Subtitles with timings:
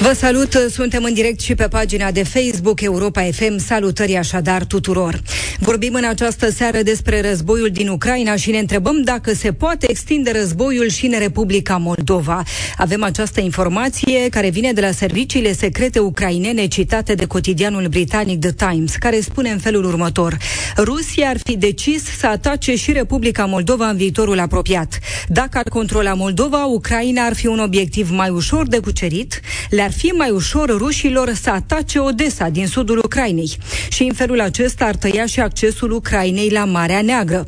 [0.00, 3.58] Vă salut, suntem în direct și pe pagina de Facebook Europa FM.
[3.58, 5.22] Salutări așadar tuturor.
[5.58, 10.32] Vorbim în această seară despre războiul din Ucraina și ne întrebăm dacă se poate extinde
[10.32, 12.42] războiul și în Republica Moldova.
[12.76, 18.52] Avem această informație care vine de la serviciile secrete ucrainene citate de cotidianul britanic The
[18.52, 20.36] Times, care spune în felul următor.
[20.76, 24.98] Rusia ar fi decis să atace și Republica Moldova în viitorul apropiat.
[25.28, 29.40] Dacă ar controla Moldova, Ucraina ar fi un obiectiv mai ușor de cucerit,
[29.88, 33.56] le-ar fi mai ușor rușilor să atace Odessa din sudul Ucrainei
[33.88, 37.46] și în felul acesta ar tăia și accesul Ucrainei la Marea Neagră.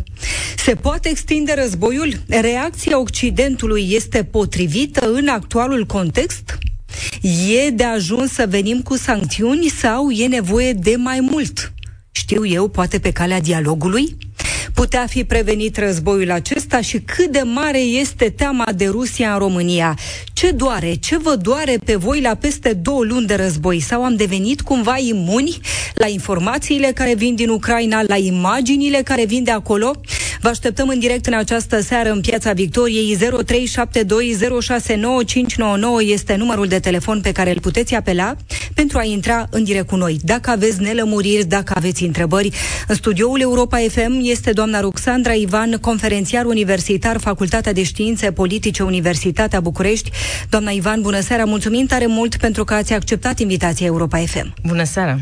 [0.57, 2.13] Se poate extinde războiul?
[2.29, 6.59] Reacția Occidentului este potrivită în actualul context?
[7.65, 11.73] E de ajuns să venim cu sancțiuni sau e nevoie de mai mult?
[12.11, 14.17] Știu eu, poate pe calea dialogului?
[14.75, 19.99] Putea fi prevenit războiul acesta și cât de mare este teama de Rusia în România?
[20.33, 20.95] Ce doare?
[20.95, 23.81] Ce vă doare pe voi la peste două luni de război?
[23.81, 25.61] Sau am devenit cumva imuni
[25.95, 29.91] la informațiile care vin din Ucraina, la imaginile care vin de acolo?
[30.41, 33.23] Vă așteptăm în direct în această seară în Piața Victoriei 0372069599
[36.01, 38.37] este numărul de telefon pe care îl puteți apela
[38.75, 40.19] pentru a intra în direct cu noi.
[40.23, 42.51] Dacă aveți nelămuriri, dacă aveți întrebări,
[42.89, 49.61] în studioul Europa FM este doamna Ruxandra Ivan, conferențiar universitar, Facultatea de Științe Politice, Universitatea
[49.61, 50.11] București.
[50.49, 54.55] Doamna Ivan, bună seara, mulțumim tare mult pentru că ați acceptat invitația Europa FM.
[54.67, 55.19] Bună seara!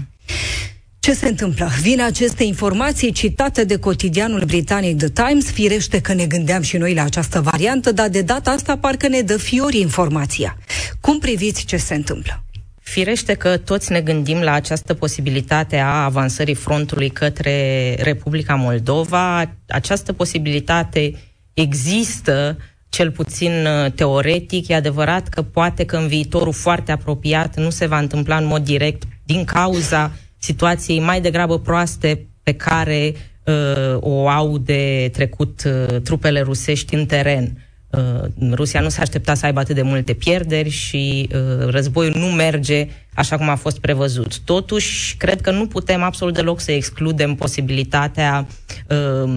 [1.09, 1.69] Ce se întâmplă?
[1.81, 6.95] Vin aceste informații citate de cotidianul britanic The Times, firește că ne gândeam și noi
[6.95, 10.56] la această variantă, dar de data asta parcă ne dă fiori informația.
[11.00, 12.45] Cum priviți ce se întâmplă?
[12.81, 19.55] Firește că toți ne gândim la această posibilitate a avansării frontului către Republica Moldova.
[19.69, 21.15] Această posibilitate
[21.55, 22.56] există,
[22.89, 24.69] cel puțin uh, teoretic.
[24.69, 28.65] E adevărat că poate că în viitorul foarte apropiat nu se va întâmpla în mod
[28.65, 36.00] direct din cauza situației mai degrabă proaste pe care uh, o au de trecut uh,
[36.00, 37.68] trupele rusești în teren.
[37.91, 42.26] Uh, Rusia nu s-a așteptat să aibă atât de multe pierderi și uh, războiul nu
[42.26, 44.38] merge așa cum a fost prevăzut.
[44.38, 48.47] Totuși, cred că nu putem absolut deloc să excludem posibilitatea
[48.88, 49.31] uh,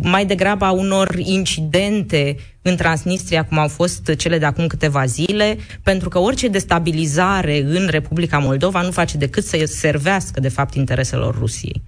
[0.00, 5.58] mai degrabă a unor incidente în Transnistria, cum au fost cele de acum câteva zile,
[5.82, 11.38] pentru că orice destabilizare în Republica Moldova nu face decât să servească, de fapt, intereselor
[11.38, 11.82] Rusiei.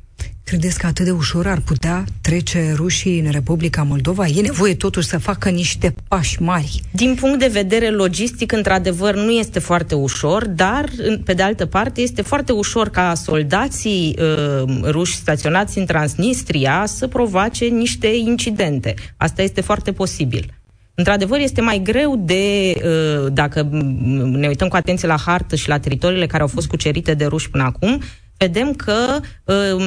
[0.48, 4.26] Credeți că atât de ușor ar putea trece rușii în Republica Moldova?
[4.26, 6.82] E nevoie totuși să facă niște pași mari.
[6.90, 10.90] Din punct de vedere logistic, într-adevăr, nu este foarte ușor, dar,
[11.24, 17.06] pe de altă parte, este foarte ușor ca soldații uh, ruși staționați în Transnistria să
[17.06, 18.94] provoace niște incidente.
[19.16, 20.52] Asta este foarte posibil.
[20.94, 23.68] Într-adevăr, este mai greu de, uh, dacă
[24.32, 27.50] ne uităm cu atenție la hartă și la teritoriile care au fost cucerite de ruși
[27.50, 28.02] până acum,
[28.38, 29.80] vedem că uh,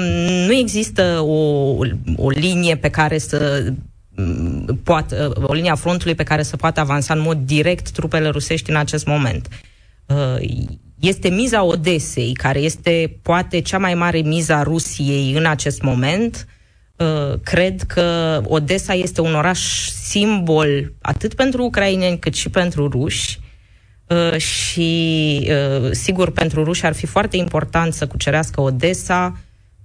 [0.48, 1.70] nu există o,
[2.16, 3.72] o linie pe care să
[4.16, 7.90] mm, poată, uh, o linie a frontului pe care să poată avansa în mod direct
[7.90, 9.48] trupele rusești în acest moment.
[10.06, 10.36] Uh,
[11.00, 16.48] este miza Odesei, care este poate cea mai mare miza Rusiei în acest moment.
[16.96, 23.40] Uh, cred că Odessa este un oraș simbol atât pentru ucraineni cât și pentru ruși.
[24.12, 29.38] Uh, și, uh, sigur, pentru ruși ar fi foarte important să cucerească Odessa.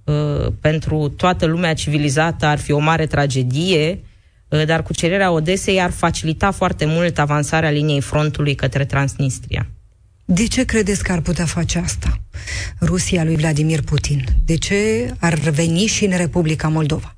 [0.03, 4.01] Uh, pentru toată lumea civilizată ar fi o mare tragedie,
[4.65, 9.67] dar cucerirea Odesei ar facilita foarte mult avansarea liniei frontului către Transnistria.
[10.25, 12.19] De ce credeți că ar putea face asta
[12.81, 14.23] Rusia lui Vladimir Putin?
[14.45, 17.16] De ce ar veni și în Republica Moldova?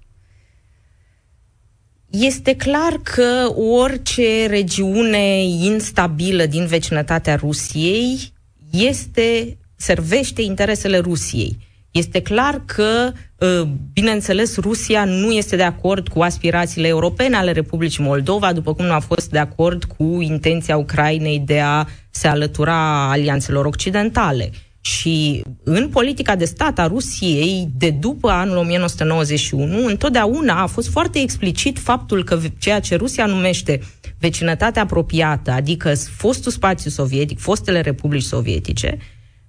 [2.10, 8.34] Este clar că orice regiune instabilă din vecinătatea Rusiei
[8.72, 11.58] este servește interesele Rusiei.
[11.92, 13.12] Este clar că,
[13.42, 18.86] ă, bineînțeles, Rusia nu este de acord cu aspirațiile europene ale Republicii Moldova, după cum
[18.86, 24.52] nu a fost de acord cu intenția Ucrainei de a se alătura alianțelor occidentale.
[24.90, 31.20] Și în politica de stat a Rusiei, de după anul 1991, întotdeauna a fost foarte
[31.20, 33.80] explicit faptul că ceea ce Rusia numește
[34.20, 38.98] vecinătatea apropiată, adică fostul spațiu sovietic, fostele republici sovietice,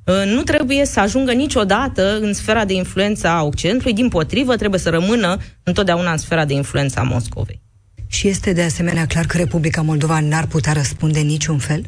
[0.06, 4.80] ă, nu trebuie să ajungă niciodată în sfera de influență a Occidentului, din potrivă trebuie
[4.80, 7.62] să rămână întotdeauna în sfera de influență a Moscovei.
[8.06, 11.82] Și este de asemenea clar că Republica Moldova n-ar putea răspunde niciun fel?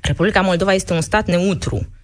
[0.00, 1.99] Republica Moldova este un stat neutru Uh,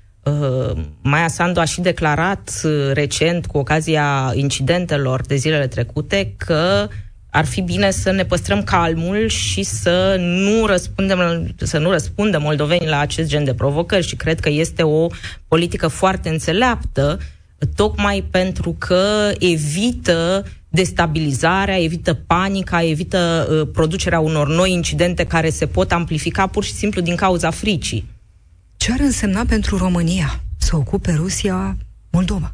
[1.02, 6.88] Maia Sandu a și declarat uh, recent, cu ocazia incidentelor de zilele trecute, că
[7.30, 12.88] ar fi bine să ne păstrăm calmul și să nu răspundem, să nu răspundă moldovenii
[12.88, 15.06] la acest gen de provocări și cred că este o
[15.48, 17.18] politică foarte înțeleaptă
[17.74, 25.66] tocmai pentru că evită destabilizarea, evită panica, evită uh, producerea unor noi incidente care se
[25.66, 28.15] pot amplifica pur și simplu din cauza fricii.
[28.86, 31.76] Ce ar însemna pentru România să ocupe Rusia
[32.10, 32.50] Moldova?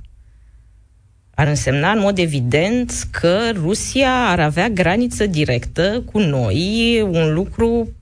[1.35, 7.93] Ar însemna în mod evident că Rusia ar avea graniță directă cu noi, un lucru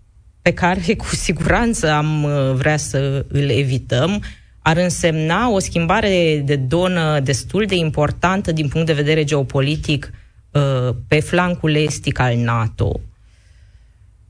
[0.43, 4.23] pe care cu siguranță am uh, vrea să îl evităm.
[4.59, 10.13] Ar însemna o schimbare de donă destul de importantă din punct de vedere geopolitic
[10.51, 13.01] uh, pe flancul estic al NATO.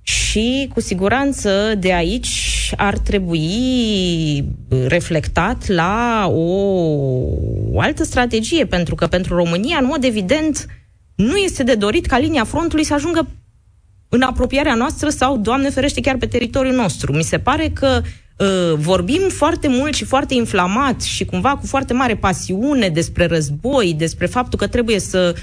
[0.03, 4.45] Și cu siguranță de aici ar trebui
[4.87, 6.51] reflectat la o,
[7.73, 10.67] o altă strategie, pentru că pentru România, în mod evident,
[11.15, 13.29] nu este de dorit ca linia frontului să ajungă
[14.09, 17.13] în apropierea noastră sau, Doamne ferește, chiar pe teritoriul nostru.
[17.13, 18.01] Mi se pare că
[18.37, 23.95] uh, vorbim foarte mult și foarte inflamat și cumva cu foarte mare pasiune despre război,
[23.99, 25.35] despre faptul că trebuie să,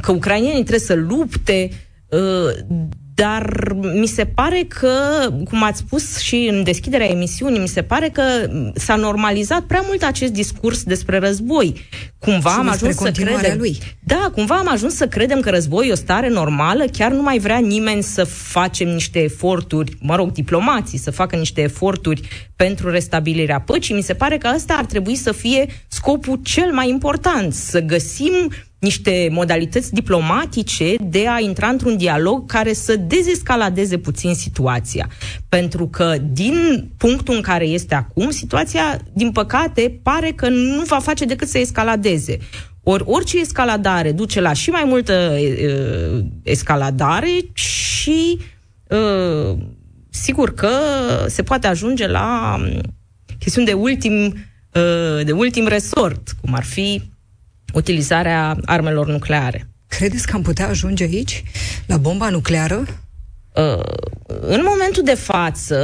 [0.00, 1.70] că ucrainienii trebuie să lupte,
[2.08, 2.78] uh,
[3.22, 4.90] dar mi se pare că,
[5.44, 8.22] cum ați spus și în deschiderea emisiunii, mi se pare că
[8.74, 11.80] s-a normalizat prea mult acest discurs despre război.
[12.18, 13.58] Cumva și am ajuns să credem.
[13.58, 13.78] Lui.
[14.04, 17.38] Da, cumva am ajuns să credem că război e o stare normală, chiar nu mai
[17.38, 22.20] vrea nimeni să facem niște eforturi, mă rog, diplomații, să facă niște eforturi
[22.56, 23.94] pentru restabilirea păcii.
[23.94, 28.50] Mi se pare că ăsta ar trebui să fie scopul cel mai important, să găsim
[28.82, 35.08] niște modalități diplomatice de a intra într-un dialog care să dezescaladeze puțin situația.
[35.48, 40.98] Pentru că din punctul în care este acum, situația, din păcate, pare că nu va
[40.98, 42.38] face decât să escaladeze.
[42.82, 48.38] Ori orice escaladare duce la și mai multă uh, escaladare și
[48.88, 49.58] uh,
[50.10, 50.70] sigur că
[51.26, 52.80] se poate ajunge la um,
[53.38, 54.22] chestiuni de ultim,
[54.72, 57.11] uh, de ultim resort, cum ar fi
[57.72, 59.68] utilizarea armelor nucleare.
[59.86, 61.42] Credeți că am putea ajunge aici,
[61.86, 62.84] la bomba nucleară?
[63.54, 63.82] Uh,
[64.40, 65.76] în momentul de față,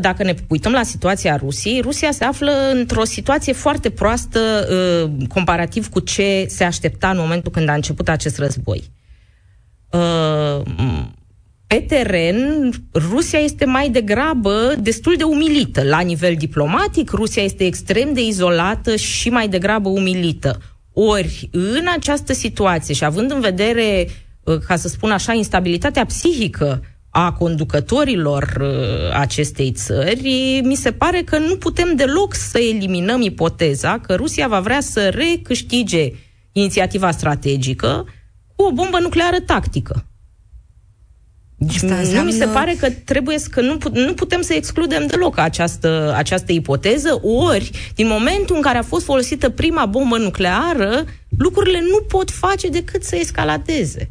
[0.00, 5.88] dacă ne uităm la situația Rusiei, Rusia se află într-o situație foarte proastă uh, comparativ
[5.88, 8.90] cu ce se aștepta în momentul când a început acest război.
[9.90, 10.62] Uh,
[11.66, 15.82] pe teren, Rusia este mai degrabă destul de umilită.
[15.82, 20.60] La nivel diplomatic, Rusia este extrem de izolată și mai degrabă umilită.
[20.94, 24.08] Ori, în această situație și având în vedere,
[24.42, 31.22] uh, ca să spun așa, instabilitatea psihică a conducătorilor uh, acestei țări, mi se pare
[31.22, 36.10] că nu putem deloc să eliminăm ipoteza că Rusia va vrea să recâștige
[36.52, 38.06] inițiativa strategică
[38.56, 40.06] cu o bombă nucleară tactică.
[41.68, 42.20] Asta înseamnă...
[42.20, 46.14] Nu mi se pare că trebuie să, că nu, nu putem să excludem deloc această,
[46.16, 51.04] această ipoteză, ori, din momentul în care a fost folosită prima bombă nucleară,
[51.38, 54.10] lucrurile nu pot face decât să escaladeze.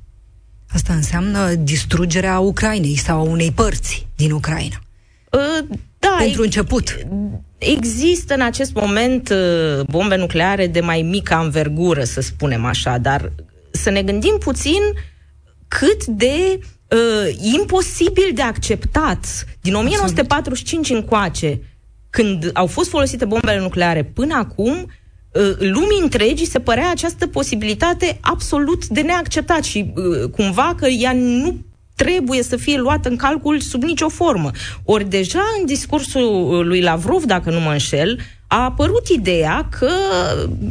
[0.73, 4.81] Asta înseamnă distrugerea Ucrainei sau a unei părți din Ucraina.
[5.31, 5.67] Uh,
[5.99, 6.97] da, Pentru început.
[7.57, 13.31] Există în acest moment uh, bombe nucleare de mai mică anvergură, să spunem așa, dar
[13.71, 14.81] să ne gândim puțin
[15.67, 16.59] cât de
[16.93, 19.45] uh, imposibil de acceptat.
[19.61, 21.61] Din 1945 încoace,
[22.09, 28.17] când au fost folosite bombele nucleare până acum, uh, lumii întregi se părea această posibilitate
[28.21, 31.55] absolut de neacceptat și uh, cumva că ea nu
[31.95, 34.51] trebuie să fie luată în calcul sub nicio formă.
[34.83, 39.91] Ori deja în discursul lui Lavrov, dacă nu mă înșel, a apărut ideea că,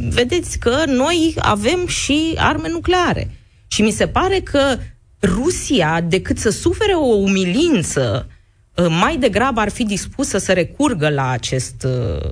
[0.09, 3.31] vedeți, că noi avem și arme nucleare.
[3.67, 4.77] Și mi se pare că
[5.23, 8.29] Rusia, decât să sufere o umilință,
[8.75, 12.29] uh, mai degrabă ar fi dispusă să recurgă la acest uh,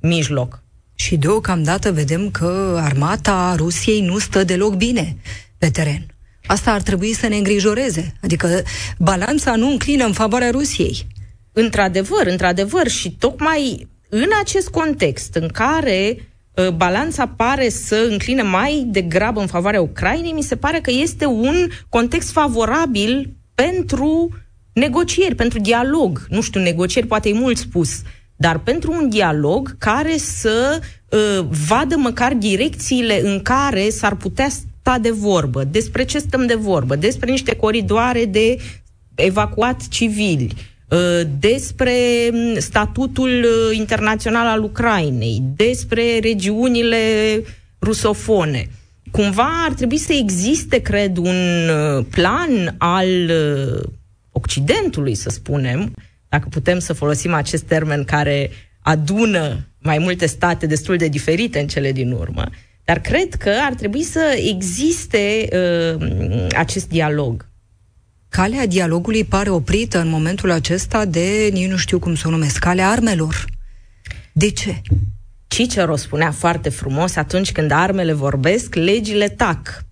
[0.00, 0.62] mijloc.
[0.94, 5.16] Și deocamdată vedem că armata Rusiei nu stă deloc bine
[5.58, 6.06] pe teren.
[6.46, 8.14] Asta ar trebui să ne îngrijoreze.
[8.22, 8.62] Adică
[8.98, 11.06] balanța nu înclină în favoarea Rusiei.
[11.52, 12.88] Într-adevăr, într-adevăr.
[12.88, 16.31] Și tocmai în acest context în care Uh,
[16.76, 21.68] balanța pare să încline mai degrabă în favoarea Ucrainei, mi se pare că este un
[21.88, 24.28] context favorabil pentru
[24.72, 26.26] negocieri, pentru dialog.
[26.28, 28.02] Nu știu, negocieri poate e mult spus,
[28.36, 34.98] dar pentru un dialog care să uh, vadă măcar direcțiile în care s-ar putea sta
[34.98, 38.56] de vorbă, despre ce stăm de vorbă, despre niște coridoare de
[39.14, 40.71] evacuat civili, uh,
[41.38, 41.94] despre
[42.32, 46.96] mm, statutul uh, internațional al Ucrainei, despre regiunile
[47.80, 48.68] rusofone.
[49.10, 53.30] Cumva ar trebui să existe, cred, un uh, plan al
[54.32, 55.94] Occidentului, să spunem,
[56.28, 58.50] dacă putem să folosim acest termen care
[58.82, 62.44] adună mai multe state destul de diferite în cele din urmă,
[62.84, 67.50] dar cred că ar trebui să existe uh, acest dialog.
[68.32, 72.58] Calea dialogului pare oprită în momentul acesta de, nici nu știu cum să o numesc,
[72.58, 73.44] calea armelor.
[74.32, 74.80] De ce?
[75.46, 79.84] Cicero spunea foarte frumos, atunci când armele vorbesc, legile tac.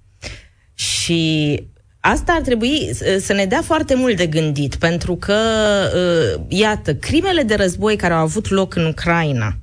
[0.75, 1.63] Și
[2.01, 5.37] Asta ar trebui să ne dea foarte mult de gândit, pentru că,
[5.95, 9.57] uh, iată, crimele de război care au avut loc în Ucraina,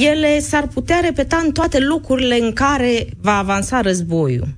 [0.00, 4.48] ele s-ar putea repeta în toate locurile în care va avansa războiul.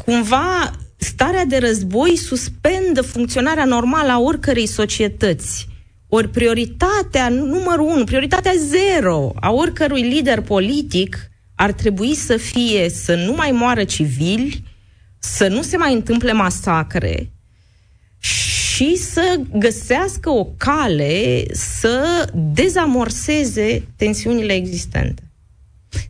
[0.00, 5.68] Uh, cumva, starea de război suspendă funcționarea normală a oricărei societăți.
[6.08, 13.14] Ori prioritatea numărul unu, prioritatea zero a oricărui lider politic ar trebui să fie să
[13.14, 14.64] nu mai moară civili,
[15.18, 17.30] să nu se mai întâmple masacre
[18.18, 25.22] și să găsească o cale să dezamorseze tensiunile existente.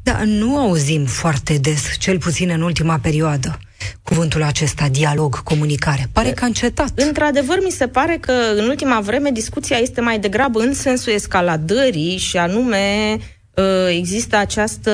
[0.03, 3.59] Da, nu auzim foarte des, cel puțin în ultima perioadă,
[4.03, 6.09] cuvântul acesta, dialog, comunicare.
[6.13, 6.93] Pare că a încetat.
[6.95, 12.17] Într-adevăr, mi se pare că în ultima vreme discuția este mai degrabă în sensul escaladării
[12.17, 13.17] și anume
[13.61, 14.91] Uh, există această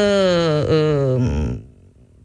[0.71, 1.55] uh,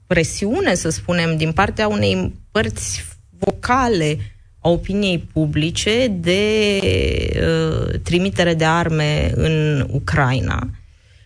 [0.08, 3.06] presiune, să spunem, din partea unei părți
[3.40, 4.18] vocale
[4.60, 10.70] a opiniei publice de uh, trimitere de arme în Ucraina.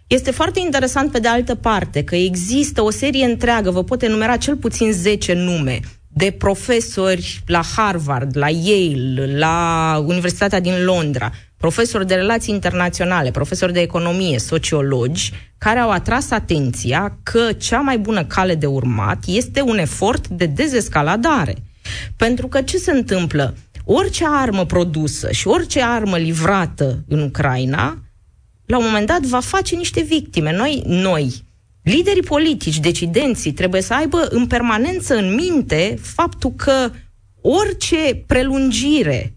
[0.08, 4.38] Este foarte interesant, pe de altă parte, că există o serie întreagă, vă pot enumera
[4.38, 12.08] cel puțin 10 nume, de profesori la Harvard, la Yale, la Universitatea din Londra, profesori
[12.08, 18.26] de relații internaționale, profesori de economie, sociologi, care au atras atenția că cea mai bună
[18.26, 21.56] cale de urmat este un efort de dezescaladare.
[22.18, 23.56] Pentru că ce se întâmplă?
[23.86, 28.05] Orice armă produsă și orice armă livrată în Ucraina,
[28.66, 30.52] la un moment dat va face niște victime.
[30.52, 31.44] Noi, noi,
[31.84, 36.92] liderii politici, decidenții, trebuie să aibă în permanență în minte faptul că
[37.42, 39.36] orice prelungire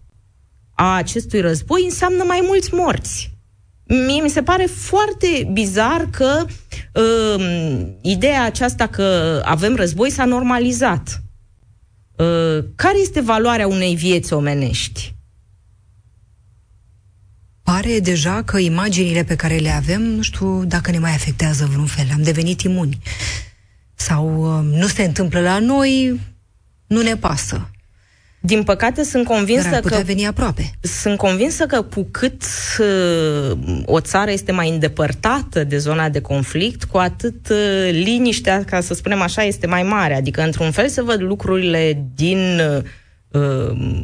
[0.75, 3.37] a acestui război înseamnă mai mulți morți.
[3.83, 6.45] Mie mi se pare foarte bizar că
[6.93, 11.23] uh, ideea aceasta că avem război s-a normalizat.
[12.17, 15.13] Uh, care este valoarea unei vieți omenești?
[17.71, 21.85] Pare deja că imaginile pe care le avem, nu știu dacă ne mai afectează vreun
[21.85, 22.05] fel.
[22.13, 22.97] Am devenit imuni.
[23.95, 26.19] Sau uh, nu se întâmplă la noi,
[26.87, 27.69] nu ne pasă.
[28.39, 30.71] Din păcate, sunt convinsă Dar că veni aproape.
[30.81, 32.43] Sunt convinsă că cu cât
[32.79, 38.81] uh, o țară este mai îndepărtată de zona de conflict, cu atât uh, liniștea, ca
[38.81, 40.15] să spunem așa, este mai mare.
[40.15, 42.59] Adică, într-un fel, se văd lucrurile din
[43.31, 44.03] uh,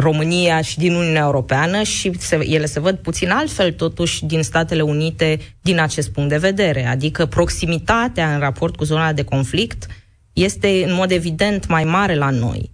[0.00, 4.82] România și din Uniunea Europeană și se, ele se văd puțin altfel, totuși, din Statele
[4.82, 6.86] Unite din acest punct de vedere.
[6.86, 9.86] Adică proximitatea în raport cu zona de conflict
[10.32, 12.70] este, în mod evident, mai mare la noi.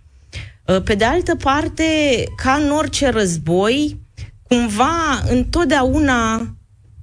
[0.67, 1.85] Uh, pe de altă parte,
[2.37, 4.01] ca în orice război,
[4.43, 6.57] cumva întotdeauna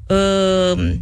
[0.07, 0.93] uh,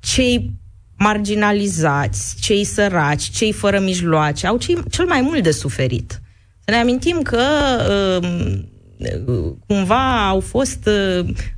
[0.00, 0.50] cei
[0.96, 6.20] marginalizați, cei săraci, cei fără mijloace, au cei, cel mai mult de suferit.
[6.64, 7.42] Să ne amintim că
[8.20, 8.28] uh,
[9.66, 10.88] cumva au fost,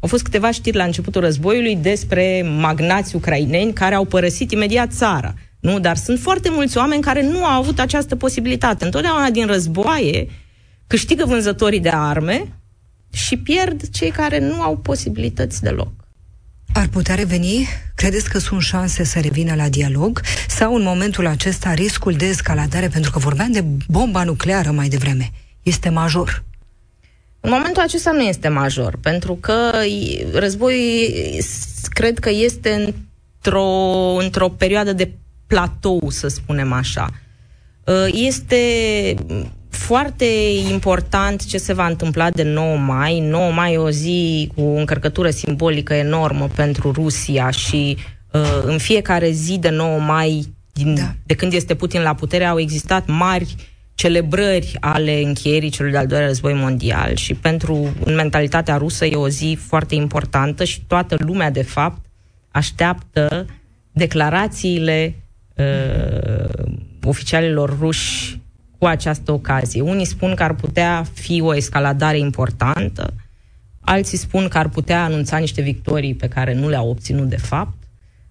[0.00, 5.34] au fost câteva știri la începutul războiului despre magnați ucraineni care au părăsit imediat țara.
[5.60, 5.80] Nu?
[5.80, 8.84] Dar sunt foarte mulți oameni care nu au avut această posibilitate.
[8.84, 10.28] Întotdeauna din războaie
[10.86, 12.52] câștigă vânzătorii de arme
[13.12, 16.01] și pierd cei care nu au posibilități deloc.
[16.74, 17.68] Ar putea reveni?
[17.94, 20.20] Credeți că sunt șanse să revină la dialog?
[20.48, 25.30] Sau în momentul acesta riscul de escaladare, pentru că vorbeam de bomba nucleară mai devreme,
[25.62, 26.44] este major?
[27.40, 29.70] În momentul acesta nu este major, pentru că
[30.32, 31.42] războiul
[31.88, 32.94] cred că este
[33.38, 33.68] într-o,
[34.18, 35.12] într-o perioadă de
[35.46, 37.10] platou, să spunem așa.
[37.84, 38.56] Uh, este
[39.76, 40.24] foarte
[40.70, 43.20] important ce se va întâmpla de 9 mai.
[43.20, 47.96] 9 mai e o zi cu o încărcătură simbolică enormă pentru Rusia și
[48.32, 51.14] uh, în fiecare zi de 9 mai, din, da.
[51.24, 53.54] de când este Putin la putere, au existat mari
[53.94, 59.28] celebrări ale încheierii celui de-al doilea război mondial și pentru în mentalitatea rusă e o
[59.28, 62.04] zi foarte importantă și toată lumea, de fapt,
[62.50, 63.46] așteaptă
[63.92, 65.14] declarațiile
[65.56, 66.72] uh,
[67.04, 68.40] oficialilor ruși
[68.82, 69.80] cu această ocazie.
[69.80, 73.14] Unii spun că ar putea fi o escaladare importantă,
[73.80, 77.76] alții spun că ar putea anunța niște victorii pe care nu le-au obținut de fapt,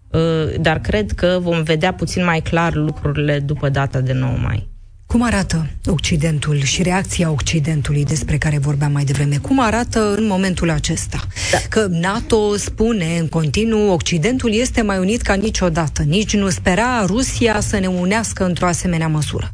[0.10, 4.68] uh, dar cred că vom vedea puțin mai clar lucrurile după data de 9 mai.
[5.06, 9.38] Cum arată Occidentul și reacția Occidentului despre care vorbeam mai devreme?
[9.38, 11.20] Cum arată în momentul acesta?
[11.52, 11.58] Da.
[11.70, 16.04] Că NATO spune în continuu, Occidentul este mai unit ca niciodată.
[16.04, 19.54] Nici nu spera Rusia să ne unească într-o asemenea măsură.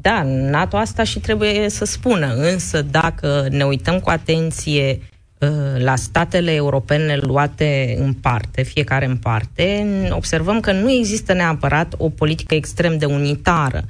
[0.00, 5.00] Da, NATO asta și trebuie să spună, însă dacă ne uităm cu atenție
[5.38, 5.48] uh,
[5.78, 12.08] la statele europene luate în parte, fiecare în parte, observăm că nu există neapărat o
[12.08, 13.84] politică extrem de unitară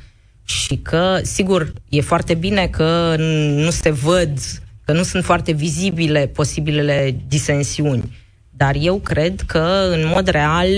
[0.44, 3.14] și că, sigur, e foarte bine că
[3.54, 4.38] nu se văd,
[4.84, 8.16] că nu sunt foarte vizibile posibilele disensiuni,
[8.50, 10.68] dar eu cred că, în mod real,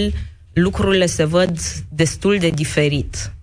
[0.52, 1.58] lucrurile se văd
[1.88, 3.34] destul de diferit.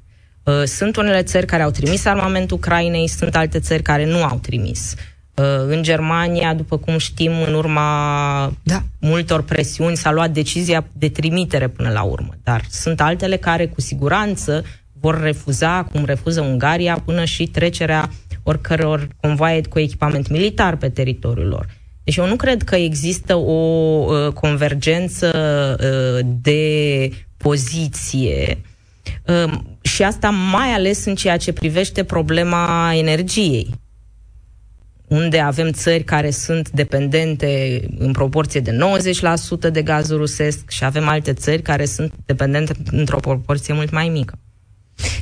[0.52, 4.38] Uh, sunt unele țări care au trimis armament Ucrainei, sunt alte țări care nu au
[4.38, 4.96] trimis.
[5.36, 8.84] Uh, în Germania, după cum știm, în urma da.
[9.00, 12.34] multor presiuni s-a luat decizia de trimitere până la urmă.
[12.44, 14.64] Dar sunt altele care, cu siguranță,
[15.00, 18.10] vor refuza, cum refuză Ungaria, până și trecerea
[18.44, 21.66] oricăror convoaie cu echipament militar pe teritoriul lor.
[22.04, 25.28] Deci eu nu cred că există o uh, convergență
[25.80, 28.71] uh, de poziție uh,
[29.82, 33.70] și asta mai ales în ceea ce privește problema energiei
[35.12, 38.78] unde avem țări care sunt dependente în proporție de
[39.68, 44.10] 90% de gazul rusesc și avem alte țări care sunt dependente într-o proporție mult mai
[44.10, 44.40] mică.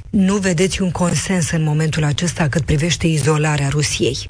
[0.09, 4.29] Nu vedeți un consens în momentul acesta cât privește izolarea Rusiei?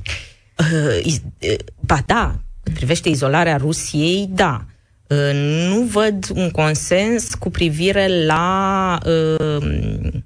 [0.57, 4.65] Uh, iz- uh, ba da, cât privește izolarea Rusiei, da.
[5.09, 5.31] Uh,
[5.69, 10.21] nu văd un consens cu privire la uh,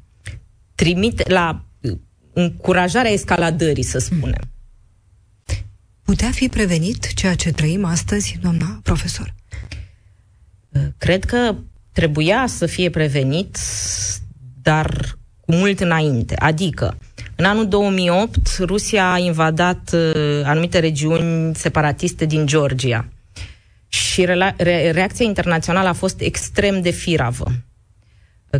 [0.75, 1.97] trimite, la uh,
[2.33, 4.41] încurajarea escaladării, să spunem.
[6.01, 9.33] Putea fi prevenit ceea ce trăim astăzi, doamna profesor?
[10.69, 11.55] Uh, cred că
[11.91, 13.57] trebuia să fie prevenit,
[14.61, 16.35] dar cu mult înainte.
[16.35, 16.97] Adică,
[17.35, 23.12] în anul 2008, Rusia a invadat uh, anumite regiuni separatiste din Georgia
[24.13, 27.45] și re- re- reacția internațională a fost extrem de firavă.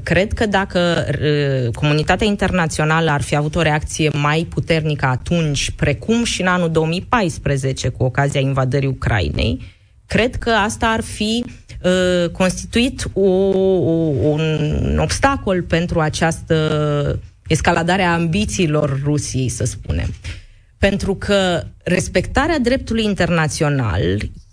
[0.03, 6.23] Cred că dacă uh, comunitatea internațională ar fi avut o reacție mai puternică atunci, precum
[6.23, 9.61] și în anul 2014, cu ocazia invadării Ucrainei,
[10.05, 11.45] cred că asta ar fi
[11.83, 13.91] uh, constituit o, o,
[14.29, 20.13] un obstacol pentru această escaladare a ambițiilor Rusiei, să spunem.
[20.77, 24.01] Pentru că respectarea dreptului internațional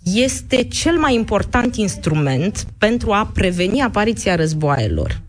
[0.03, 5.21] este cel mai important instrument pentru a preveni apariția războaielor.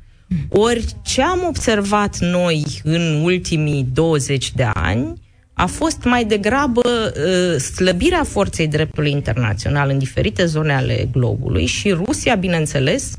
[0.48, 5.20] Ori ce am observat noi în ultimii 20 de ani
[5.52, 11.90] a fost mai degrabă uh, slăbirea forței dreptului internațional în diferite zone ale globului și
[11.90, 13.16] Rusia, bineînțeles,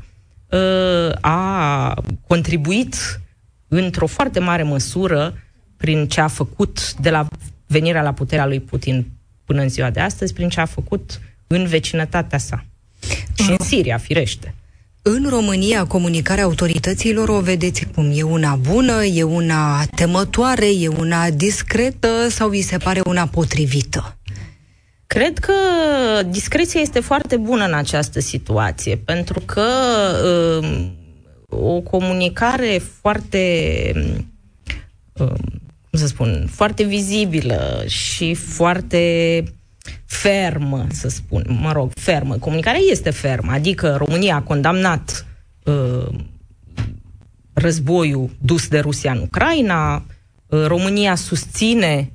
[0.50, 1.94] uh, a
[2.26, 3.20] contribuit
[3.68, 5.34] într-o foarte mare măsură
[5.76, 7.26] prin ce a făcut de la
[7.66, 9.06] venirea la puterea lui Putin
[9.44, 11.20] până în ziua de astăzi, prin ce a făcut
[11.54, 12.64] în vecinătatea sa.
[13.34, 14.54] Și în Siria, firește.
[15.02, 18.12] În România, comunicarea autorităților o vedeți cum?
[18.14, 24.16] E una bună, e una temătoare, e una discretă sau vi se pare una potrivită?
[25.06, 25.52] Cred că
[26.28, 29.66] discreția este foarte bună în această situație, pentru că
[30.62, 30.88] uh,
[31.48, 33.42] o comunicare foarte,
[35.12, 35.32] uh,
[35.90, 39.42] cum să spun, foarte vizibilă și foarte
[40.14, 42.36] fermă, să spun, mă rog, fermă.
[42.36, 45.26] Comunicarea este fermă, adică România a condamnat
[45.64, 46.06] uh,
[47.52, 50.04] războiul dus de Rusia în Ucraina,
[50.46, 52.12] uh, România susține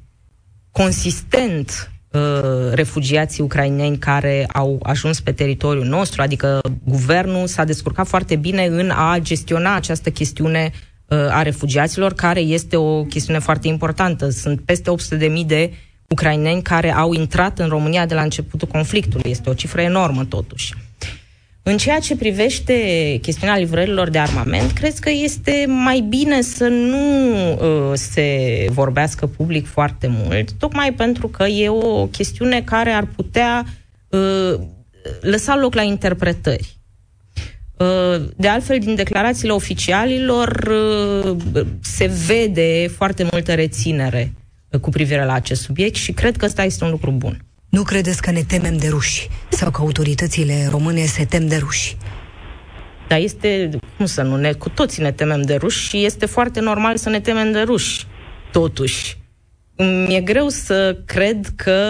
[0.72, 8.36] consistent uh, refugiații ucraineni care au ajuns pe teritoriul nostru, adică guvernul s-a descurcat foarte
[8.36, 10.72] bine în a gestiona această chestiune
[11.08, 14.30] uh, a refugiaților, care este o chestiune foarte importantă.
[14.30, 15.72] Sunt peste 800.000 de
[16.10, 19.32] ucraineni care au intrat în România de la începutul conflictului.
[19.32, 20.74] Este o cifră enormă, totuși.
[21.63, 22.74] În ceea ce privește
[23.22, 29.67] chestiunea livrărilor de armament, cred că este mai bine să nu uh, se vorbească public
[29.67, 33.65] foarte mult, tocmai pentru că e o chestiune care ar putea
[34.10, 34.60] uh,
[35.22, 36.78] lăsa loc la interpretări.
[37.78, 40.72] Uh, de altfel, din declarațiile oficialilor
[41.24, 44.34] uh, se vede foarte multă reținere
[44.82, 47.44] cu privire la acest subiect și cred că ăsta este un lucru bun.
[47.70, 51.98] Nu credeți că ne temem de ruși sau că autoritățile române se tem de ruși?
[53.08, 54.36] Dar este Cum să nu?
[54.36, 57.62] Ne, cu toții ne temem de ruși și este foarte normal să ne temem de
[57.62, 58.06] ruși.
[58.52, 59.18] Totuși,
[59.76, 61.82] mi-e greu să cred că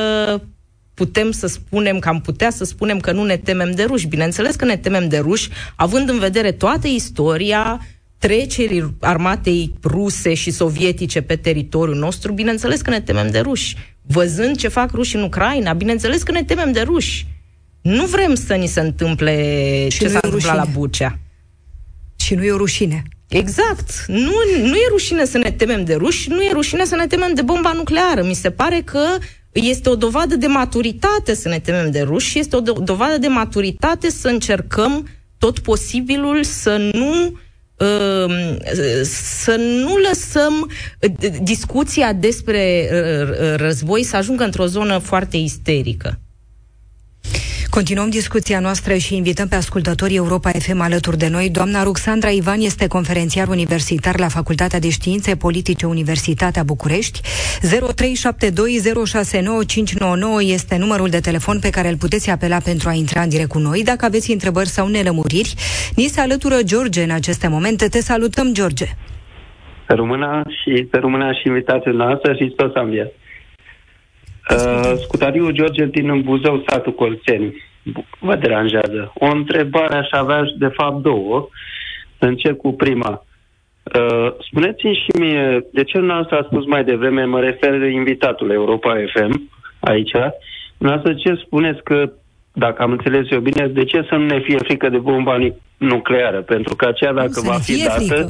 [0.93, 4.07] putem să spunem, că am putea să spunem că nu ne temem de ruși.
[4.07, 7.81] Bineînțeles că ne temem de ruși, având în vedere toată istoria
[8.19, 13.75] trecerii armatei ruse și sovietice pe teritoriul nostru, bineînțeles că ne temem de ruși.
[14.01, 17.27] Văzând ce fac ruși în Ucraina, bineînțeles că ne temem de ruși.
[17.81, 19.33] Nu vrem să ni se întâmple
[19.89, 21.19] și ce s-a întâmplat la Bucea.
[22.15, 23.03] Și nu e o rușine.
[23.27, 24.05] Exact.
[24.07, 27.33] Nu, nu e rușine să ne temem de ruși, nu e rușine să ne temem
[27.33, 28.23] de bomba nucleară.
[28.23, 29.05] Mi se pare că
[29.51, 33.17] este o dovadă de maturitate să ne temem de ruși și este o do- dovadă
[33.17, 37.31] de maturitate să încercăm tot posibilul să nu uh,
[39.03, 41.11] să nu lăsăm uh,
[41.41, 46.19] discuția despre uh, război să ajungă într-o zonă foarte isterică.
[47.69, 51.49] Continuăm discuția noastră și invităm pe ascultătorii Europa FM alături de noi.
[51.49, 57.19] Doamna Ruxandra Ivan este conferențiar universitar la Facultatea de Științe Politice Universitatea București.
[57.21, 57.23] 0372069599
[60.39, 63.59] este numărul de telefon pe care îl puteți apela pentru a intra în direct cu
[63.59, 63.83] noi.
[63.83, 65.53] Dacă aveți întrebări sau nelămuriri,
[65.95, 67.87] ni se alătură George în aceste momente.
[67.87, 68.85] Te salutăm, George!
[69.87, 73.11] Să rămână și, să rămână și invitația noastră și tot ambient.
[74.55, 77.63] Uh, Scutariu George din Buzău, satul Colțeni.
[78.19, 79.11] Vă deranjează.
[79.15, 81.49] O întrebare aș avea de fapt două.
[82.19, 83.25] Să încep cu prima.
[83.83, 88.95] Uh, spuneți-mi și mie, de ce nu a spus mai devreme, mă refer invitatul Europa
[89.13, 90.11] FM aici,
[90.77, 92.11] dumneavoastră ce spuneți că,
[92.53, 95.37] dacă am înțeles eu bine, de ce să nu ne fie frică de bomba
[95.77, 96.41] nucleară?
[96.41, 97.99] Pentru că aceea, dacă nu va fi dată...
[97.99, 98.27] Frică.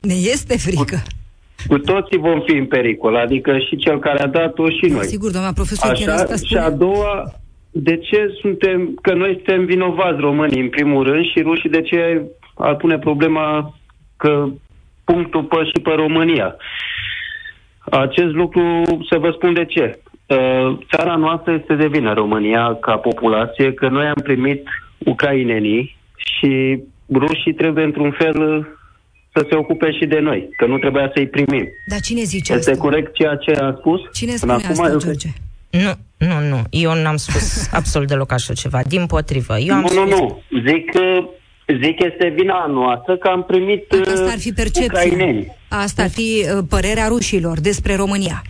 [0.00, 0.96] Ne este frică.
[0.96, 1.21] Cu,
[1.68, 5.04] cu toții vom fi în pericol, adică și cel care a dat-o și noi.
[5.04, 6.60] Sigur, doamna profesor, Așa, chiar asta spune...
[6.60, 7.32] Și a doua,
[7.70, 12.22] de ce suntem, că noi suntem vinovați românii în primul rând și rușii de ce
[12.54, 13.74] ar pune problema
[14.16, 14.48] că
[15.04, 16.56] punctul pe și pe România.
[17.90, 19.98] Acest lucru, să vă spun de ce.
[20.26, 26.82] Uh, țara noastră este de vină, România, ca populație, că noi am primit ucrainenii și
[27.12, 28.66] rușii trebuie într-un fel
[29.34, 31.68] să se ocupe și de noi, că nu trebuia să-i primim.
[31.86, 32.82] Dar cine zice Este asta?
[32.82, 34.00] corect ceea ce a spus?
[34.12, 35.28] Cine spune acum, asta, George?
[35.70, 35.92] Nu,
[36.26, 36.62] nu, nu.
[36.70, 37.46] Eu n-am spus
[37.80, 38.80] absolut deloc așa ceva.
[38.86, 39.58] Din potrivă.
[39.58, 40.04] Eu am nu, spus...
[40.04, 40.42] nu, nu.
[40.66, 41.00] Zic că
[41.66, 44.84] Zic este vina noastră că am primit Asta ar fi percepția.
[44.84, 45.56] Ucraineni.
[45.68, 48.42] Asta ar fi uh, părerea rușilor despre România.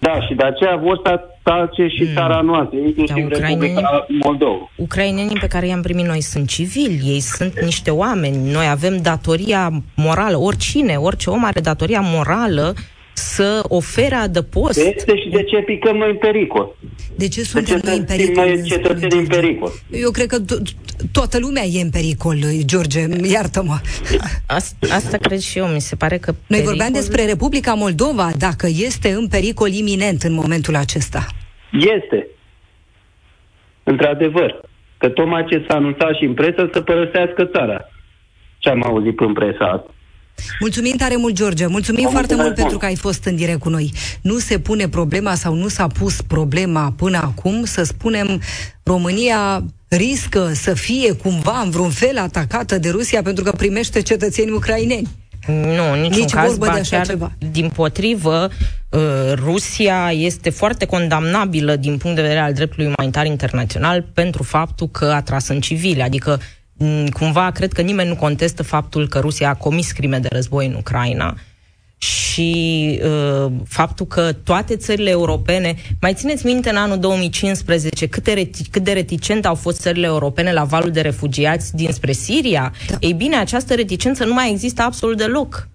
[0.00, 2.14] Da, și de aceea vor să atace și mm.
[2.14, 4.70] țara noastră, inclusiv da, Republica Moldova.
[4.76, 8.52] Ucrainenii pe care i-am primit noi sunt civili, ei sunt niște oameni.
[8.52, 12.74] Noi avem datoria morală, oricine, orice om are datoria morală
[13.14, 14.78] să ofere adăpost.
[14.78, 16.76] Este și de ce picăm noi în pericol.
[17.16, 18.46] De ce suntem de ce noi în pericol?
[18.46, 19.70] Noi cetățenii în pericol.
[19.90, 20.38] Eu cred că
[21.12, 23.00] toată lumea e în pericol, George,
[23.32, 23.78] iartă-mă.
[24.46, 26.30] Asta, asta cred și eu, mi se pare că...
[26.30, 26.68] Noi pericol...
[26.68, 31.26] vorbeam despre Republica Moldova, dacă este în pericol iminent în momentul acesta.
[31.72, 32.26] Este.
[33.82, 34.60] Într-adevăr.
[34.98, 37.88] Că tocmai ce s-a anunțat și în presă să părăsească țara.
[38.58, 39.93] Ce am auzit în presa asta.
[40.60, 41.66] Mulțumim tare mult, George.
[41.66, 43.92] Mulțumim foarte mult pentru că ai fost în direct cu noi.
[44.20, 48.40] Nu se pune problema sau nu s-a pus problema până acum să spunem
[48.82, 54.50] România riscă să fie cumva în vreun fel atacată de Rusia pentru că primește cetățeni
[54.50, 55.08] ucraineni.
[55.46, 57.32] Nu, niciun Nici caz, vorbă de așa chiar, ceva.
[57.50, 58.48] Din potrivă,
[58.88, 59.00] uh,
[59.34, 65.04] Rusia este foarte condamnabilă din punct de vedere al dreptului umanitar internațional pentru faptul că
[65.04, 66.63] a tras în civile, adică Mm,
[67.12, 70.74] cumva cred că nimeni nu contestă faptul că Rusia a comis crime de război în
[70.74, 71.36] Ucraina
[72.04, 78.34] și uh, faptul că toate țările europene, mai țineți minte în anul 2015 cât de,
[78.34, 82.72] reti- cât de reticente au fost țările europene la valul de refugiați dinspre Siria?
[82.88, 82.96] Da.
[83.00, 85.68] Ei bine, această reticență nu mai există absolut deloc.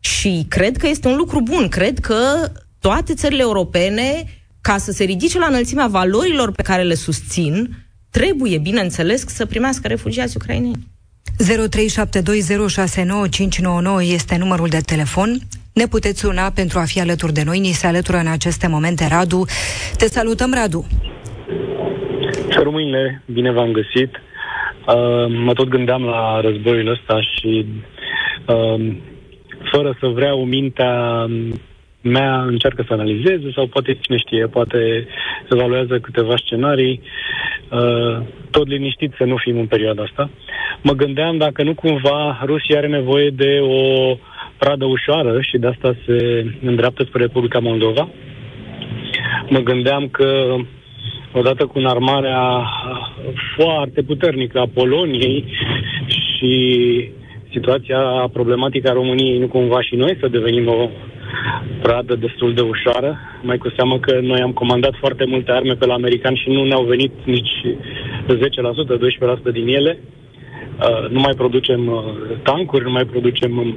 [0.00, 1.68] Și cred că este un lucru bun.
[1.68, 4.24] Cred că toate țările europene,
[4.60, 7.83] ca să se ridice la înălțimea valorilor pe care le susțin,
[8.18, 10.78] trebuie, bineînțeles, să primească refugiați ucraineni.
[11.42, 11.46] 0372069599
[14.12, 15.38] este numărul de telefon.
[15.72, 17.58] Ne puteți suna pentru a fi alături de noi.
[17.58, 19.44] Ni se alătură în aceste momente Radu.
[19.98, 20.86] Te salutăm, Radu.
[22.50, 24.10] Să rămâine, bine v-am găsit.
[24.86, 27.66] Uh, mă tot gândeam la războiul ăsta și
[28.46, 28.96] uh,
[29.72, 31.26] fără să vreau mintea
[32.04, 35.06] mea încearcă să analizeze sau poate, cine știe, poate
[35.50, 37.00] evaluează câteva scenarii,
[37.70, 38.16] uh,
[38.50, 40.30] tot liniștit să nu fim în perioada asta.
[40.82, 44.16] Mă gândeam dacă nu cumva Rusia are nevoie de o
[44.58, 48.08] pradă ușoară și de asta se îndreaptă spre Republica Moldova.
[49.48, 50.56] Mă gândeam că
[51.32, 52.62] odată cu înarmarea
[53.56, 55.44] foarte puternică a Poloniei
[56.06, 56.54] și
[57.50, 57.98] situația
[58.32, 60.88] problematică a României, nu cumva și noi să devenim o
[61.82, 65.86] pradă destul de ușoară, mai cu seamă că noi am comandat foarte multe arme pe
[65.86, 69.98] la americani și nu ne-au venit nici 10%, 12% din ele.
[69.98, 72.04] Uh, nu mai producem uh,
[72.42, 73.76] tancuri, nu mai producem um,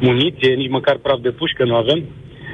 [0.00, 2.04] muniție, nici măcar praf de pușcă nu avem.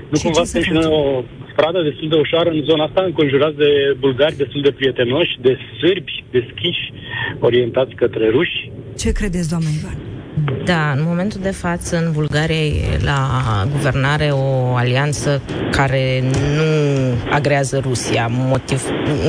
[0.09, 3.57] Nu ce cumva suntem și noi o stradă destul de ușoară în zona asta, înconjurați
[3.57, 6.93] de bulgari destul de prietenoși, de sârbi deschiși,
[7.41, 8.71] orientați către ruși.
[8.99, 10.12] Ce credeți, doamna Ivan?
[10.65, 13.43] Da, în momentul de față, în Bulgaria e la
[13.73, 16.23] guvernare o alianță care
[16.57, 18.27] nu agrează Rusia.
[18.31, 18.83] Motiv,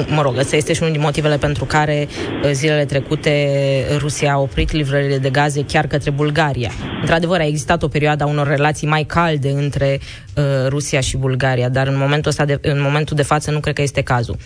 [0.07, 2.07] mă rog, ăsta este și unul din motivele pentru care
[2.43, 3.47] uh, zilele trecute
[3.97, 6.71] Rusia a oprit livrările de gaze chiar către Bulgaria.
[7.01, 9.99] Într-adevăr, a existat o perioadă a unor relații mai calde între
[10.35, 13.75] uh, Rusia și Bulgaria, dar în momentul, ăsta de, în momentul de față nu cred
[13.75, 14.37] că este cazul.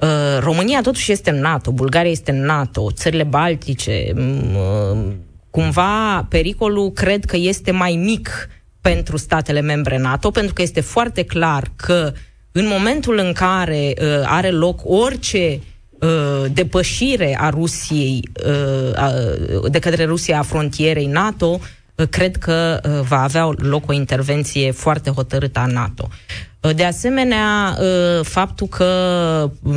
[0.00, 0.08] Uh,
[0.40, 4.98] România totuși este NATO, Bulgaria este NATO, țările baltice, uh,
[5.50, 8.48] cumva pericolul cred că este mai mic
[8.80, 12.12] pentru statele membre NATO, pentru că este foarte clar că
[12.52, 15.60] în momentul în care uh, are loc orice
[15.90, 21.60] uh, depășire a Rusiei uh, de către Rusia a frontierei NATO,
[21.94, 26.08] uh, cred că uh, va avea loc o intervenție foarte hotărâtă a NATO.
[26.10, 29.74] Uh, de asemenea, uh, faptul că mm,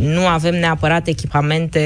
[0.00, 1.80] nu avem neapărat echipamente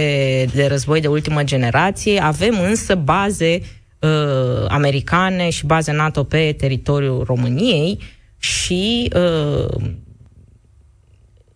[0.55, 3.61] de război de ultimă generație, avem însă baze
[3.99, 7.99] uh, americane și baze NATO pe teritoriul României
[8.39, 9.11] și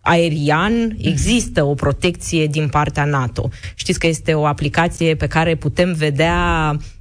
[0.01, 3.49] aerian există o protecție din partea NATO.
[3.75, 7.00] Știți că este o aplicație pe care putem vedea Uh,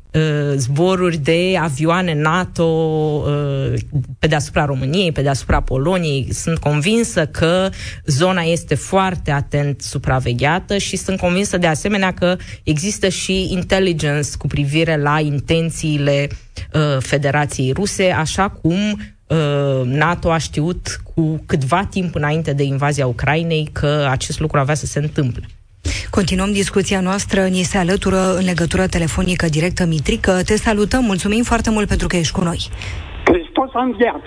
[0.57, 3.73] zboruri de avioane NATO uh,
[4.19, 6.33] pe deasupra României, pe deasupra Poloniei.
[6.33, 7.69] Sunt convinsă că
[8.07, 14.47] zona este foarte atent supravegheată și sunt convinsă de asemenea că există și intelligence cu
[14.47, 16.29] privire la intențiile
[16.73, 19.01] uh, Federației Ruse, așa cum
[19.85, 24.87] NATO a știut cu câtva timp înainte de invazia Ucrainei că acest lucru avea să
[24.87, 25.47] se întâmple.
[26.11, 30.33] Continuăm discuția noastră, ni se alătură în legătură telefonică directă Mitrică.
[30.45, 32.61] Te salutăm, mulțumim foarte mult pentru că ești cu noi.
[33.25, 34.23] Hristos a înviat.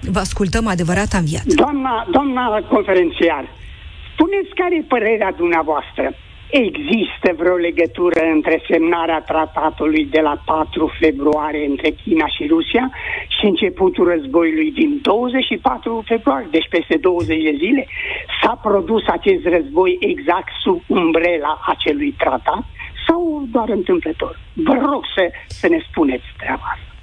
[0.00, 1.44] Vă ascultăm, adevărat am înviat.
[1.44, 3.44] Doamna, doamna conferențiar,
[4.12, 6.14] spuneți care e părerea dumneavoastră
[6.50, 12.90] Există vreo legătură între semnarea tratatului de la 4 februarie între China și Rusia
[13.28, 17.86] și începutul războiului din 24 februarie, deci peste 20 de zile?
[18.42, 22.64] S-a produs acest război exact sub umbrela acelui tratat
[23.06, 24.38] sau doar întâmplător?
[24.52, 26.97] Vă rog să, să ne spuneți treaba asta.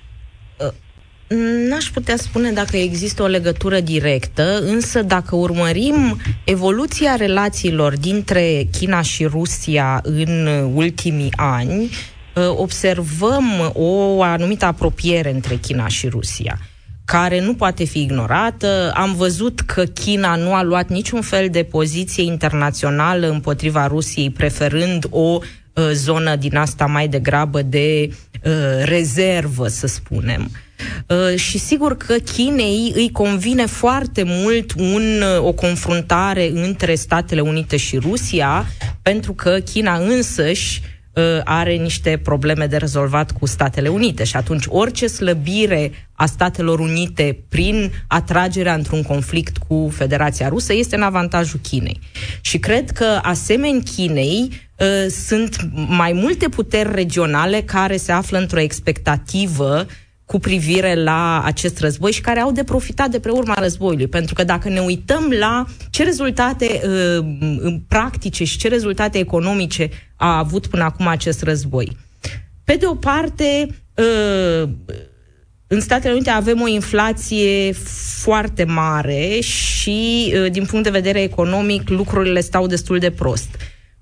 [1.70, 9.02] N-aș putea spune dacă există o legătură directă, însă dacă urmărim evoluția relațiilor dintre China
[9.02, 11.90] și Rusia în ultimii ani,
[12.36, 16.60] ă, observăm o anumită apropiere între China și Rusia
[17.06, 18.92] care nu poate fi ignorată.
[18.96, 25.08] Am văzut că China nu a luat niciun fel de poziție internațională împotriva Rusiei, preferând
[25.10, 28.10] o uh, zonă din asta mai degrabă de
[28.44, 28.52] uh,
[28.84, 30.52] rezervă, să spunem.
[31.08, 37.42] Uh, și sigur că Chinei îi convine foarte mult un, uh, o confruntare între Statele
[37.42, 38.66] Unite și Rusia,
[39.02, 40.82] pentru că China însăși
[41.14, 46.80] uh, are niște probleme de rezolvat cu Statele Unite și atunci orice slăbire a Statelor
[46.80, 52.00] Unite prin atragerea într-un conflict cu Federația Rusă este în avantajul Chinei.
[52.42, 58.60] Și cred că asemeni Chinei uh, sunt mai multe puteri regionale care se află într-o
[58.60, 63.54] expectativă uh, cu privire la acest război și care au de profitat de pe urma
[63.60, 64.08] războiului.
[64.08, 70.38] Pentru că dacă ne uităm la ce rezultate uh, practice și ce rezultate economice a
[70.38, 71.98] avut până acum acest război.
[72.64, 74.70] Pe de o parte, uh,
[75.68, 77.72] în Statele Unite avem o inflație
[78.22, 83.50] foarte mare și, uh, din punct de vedere economic, lucrurile stau destul de prost.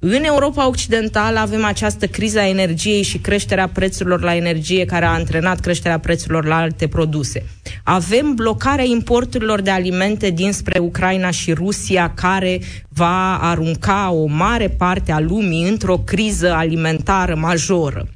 [0.05, 5.09] În Europa Occidentală avem această criză a energiei și creșterea prețurilor la energie care a
[5.11, 7.45] antrenat creșterea prețurilor la alte produse.
[7.83, 15.11] Avem blocarea importurilor de alimente dinspre Ucraina și Rusia care va arunca o mare parte
[15.11, 18.07] a lumii într-o criză alimentară majoră.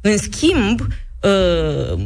[0.00, 2.04] În schimb, uh,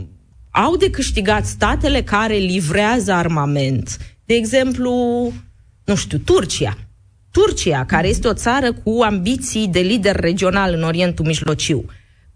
[0.51, 3.97] au de câștigat statele care livrează armament.
[4.25, 4.93] De exemplu,
[5.85, 6.77] nu știu, Turcia
[7.39, 11.85] Turcia, care este o țară cu ambiții de lider regional în Orientul Mijlociu.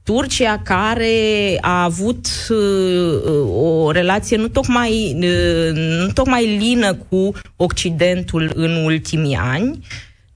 [0.02, 8.50] Turcia care a avut uh, o relație nu tocmai, uh, nu tocmai lină cu Occidentul
[8.54, 9.78] în ultimii ani.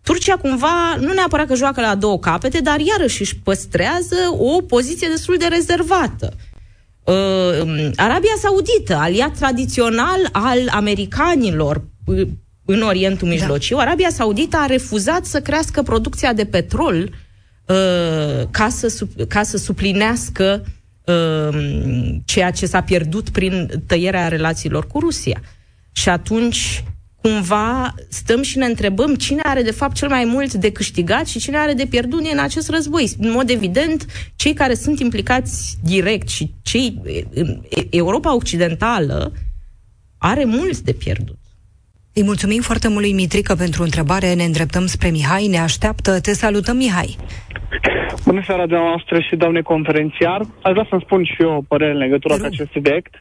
[0.03, 5.09] Turcia cumva nu neapărat că joacă la două capete, dar iarăși își păstrează o poziție
[5.09, 6.33] destul de rezervată.
[7.05, 12.29] Uh, Arabia Saudită, aliat tradițional al americanilor uh,
[12.67, 13.35] în Orientul da.
[13.35, 13.83] Mijlociu, da.
[13.83, 16.97] Arabia Saudită a refuzat să crească producția de petrol
[17.67, 20.65] uh, ca, să, ca să suplinească
[21.05, 21.59] uh,
[22.25, 25.41] ceea ce s-a pierdut prin tăierea relațiilor cu Rusia.
[25.93, 26.85] Și atunci
[27.21, 31.39] cumva stăm și ne întrebăm cine are de fapt cel mai mult de câștigat și
[31.39, 33.13] cine are de pierdut în acest război.
[33.19, 37.01] În mod evident, cei care sunt implicați direct și cei
[37.91, 39.33] Europa Occidentală
[40.19, 41.39] are mult de pierdut.
[42.19, 44.35] Îi mulțumim foarte mult lui Mitrică pentru întrebare.
[44.35, 45.47] Ne îndreptăm spre Mihai.
[45.47, 46.21] Ne așteaptă.
[46.21, 47.17] Te salutăm, Mihai.
[48.27, 50.41] Bună seara, noastră și doamne conferențiar.
[50.63, 53.15] Aș vrea să-mi spun și eu părere în legătură cu acest subiect.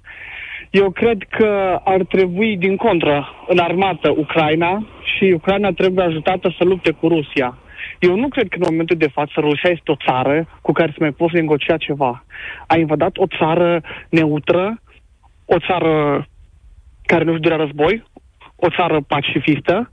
[0.70, 6.64] Eu cred că ar trebui, din contră, în armată Ucraina și Ucraina trebuie ajutată să
[6.64, 7.58] lupte cu Rusia.
[8.00, 10.98] Eu nu cred că în momentul de față Rusia este o țară cu care să
[11.00, 12.26] mai poți negocia ceva.
[12.68, 14.82] A invadat o țară neutră,
[15.46, 16.26] o țară
[17.06, 18.04] care nu-și durea război,
[18.56, 19.92] o țară pacifistă,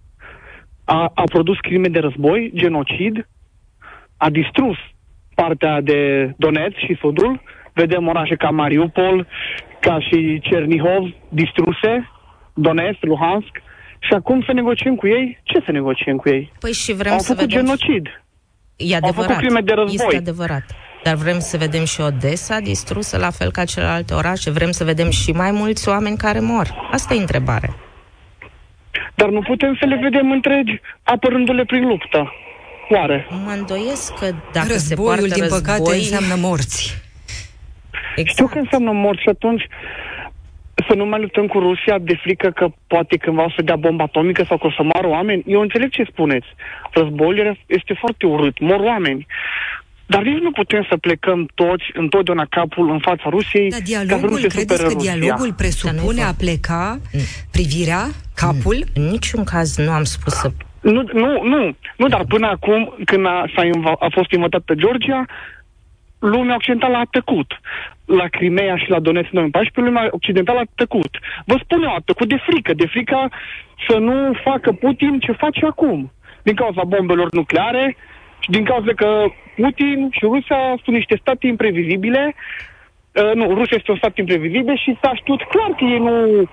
[0.85, 3.29] a, a produs crime de război, genocid,
[4.16, 4.77] a distrus
[5.35, 9.27] partea de Donetsk și Sudul, vedem orașe ca Mariupol,
[9.81, 12.11] ca și Cernihov, distruse,
[12.55, 13.62] Donetsk, Luhansk,
[13.98, 15.38] și acum să negociem cu ei?
[15.42, 16.53] Ce să negociem cu ei?
[16.61, 17.64] Păi și vrem Au să făcut vedem...
[17.64, 18.07] genocid.
[18.77, 19.16] E adevărat.
[19.16, 19.94] Au făcut crime de război.
[19.94, 20.64] Este adevărat.
[21.03, 24.51] Dar vrem să vedem și Odessa distrusă, la fel ca celelalte orașe?
[24.51, 26.88] Vrem să vedem și mai mulți oameni care mor?
[26.90, 27.70] Asta e întrebare.
[29.14, 32.33] Dar nu putem să le vedem întregi apărându-le prin luptă.
[32.88, 33.27] Oare?
[33.44, 35.61] Mă îndoiesc că dacă Războiul, se poartă din război...
[35.61, 37.03] păcate, înseamnă morți.
[38.16, 38.29] Exact.
[38.29, 39.66] Știu că înseamnă morți și atunci
[40.88, 44.05] să nu mai luptăm cu Rusia de frică că poate cândva o să dea bomba
[44.05, 45.42] atomică sau că o să moară oameni.
[45.46, 46.46] Eu înțeleg ce spuneți.
[46.90, 49.27] Războiul este foarte urât, mor oameni.
[50.14, 53.70] Dar nici nu putem să plecăm toți întotdeauna capul în fața Rusiei.
[53.70, 55.16] Dar dialogul, ca credeți că Rusia.
[55.16, 57.01] dialogul presupune a pleca
[57.51, 58.03] privirea,
[58.35, 58.79] capul?
[58.94, 60.51] În niciun caz nu am spus să...
[60.81, 65.25] Nu, nu, nu, nu, dar până acum, când a, s-a inv- a fost invitată Georgia,
[66.18, 67.61] lumea occidentală a tăcut.
[68.05, 71.12] La Crimea și la Donetsk în 2014, lumea occidentală a tăcut.
[71.44, 73.31] Vă spun eu, a tăcut de frică, de frică
[73.88, 76.12] să nu facă Putin ce face acum.
[76.42, 77.96] Din cauza bombelor nucleare și
[78.48, 79.24] din cauza că
[79.57, 82.35] Putin și Rusia sunt niște state imprevizibile.
[83.12, 86.48] Uh, nu, Rusia este un stat imprevizibil și s-a știut clar că ei nu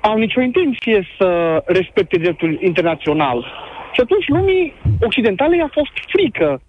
[0.00, 3.46] au nicio intenție să respecte dreptul internațional.
[3.92, 6.62] Și atunci lumii occidentale i-a fost frică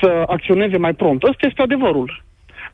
[0.00, 1.22] să acționeze mai prompt.
[1.22, 2.22] Ăsta este adevărul.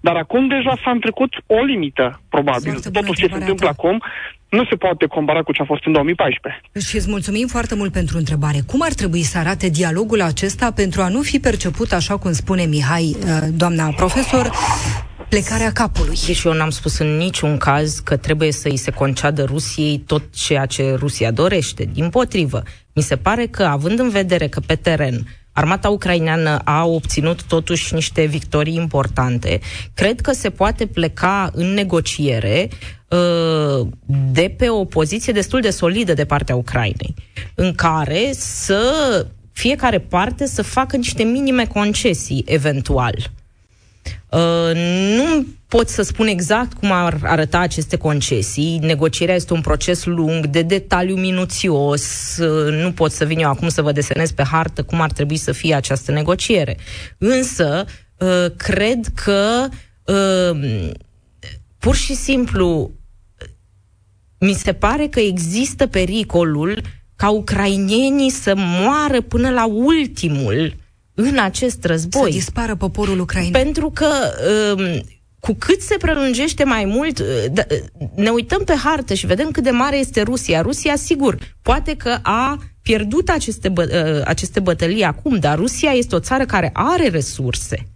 [0.01, 2.71] Dar acum deja s-a întrecut o limită, probabil.
[2.71, 3.75] Foarte bună Totul ce se întrebarea întâmplă ta.
[3.79, 4.03] acum
[4.51, 6.63] nu se poate compara cu ce a fost în 2014.
[6.89, 8.59] Și îți mulțumim foarte mult pentru întrebare.
[8.67, 12.65] Cum ar trebui să arate dialogul acesta pentru a nu fi perceput, așa cum spune
[12.65, 14.51] Mihai, uh, doamna profesor,
[15.29, 16.17] plecarea capului?
[16.27, 20.23] Deci eu n-am spus în niciun caz că trebuie să îi se conceadă Rusiei tot
[20.35, 21.85] ceea ce Rusia dorește.
[21.93, 22.63] Din potrivă,
[22.95, 27.95] mi se pare că, având în vedere că pe teren armata ucraineană a obținut totuși
[27.95, 29.61] niște victorii importante,
[29.95, 33.00] cred că se poate pleca în negociere uh,
[34.33, 37.15] de pe o poziție destul de solidă de partea Ucrainei,
[37.55, 43.31] în care să fiecare parte să facă niște minime concesii, eventual.
[44.31, 44.75] Uh,
[45.17, 48.79] nu pot să spun exact cum ar arăta aceste concesii.
[48.79, 52.37] Negocierea este un proces lung, de detaliu minuțios.
[52.37, 55.37] Uh, nu pot să vin eu acum să vă desenez pe hartă cum ar trebui
[55.37, 56.77] să fie această negociere.
[57.19, 57.85] Însă,
[58.19, 59.69] uh, cred că
[60.05, 60.91] uh,
[61.79, 62.91] pur și simplu
[64.41, 66.83] mi se pare că există pericolul
[67.17, 70.75] ca ucrainienii să moară până la ultimul
[71.15, 72.33] în acest război.
[72.33, 73.63] Să dispară poporul ucrainean.
[73.63, 74.09] Pentru că
[74.77, 75.03] um,
[75.41, 79.51] cu cât se prelungește mai mult, uh, da, uh, ne uităm pe hartă și vedem
[79.51, 80.61] cât de mare este Rusia.
[80.61, 86.15] Rusia, sigur, poate că a pierdut aceste, bă, uh, aceste bătălii acum, dar Rusia este
[86.15, 87.87] o țară care are resurse